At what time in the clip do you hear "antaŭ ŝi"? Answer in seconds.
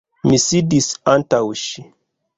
1.15-1.89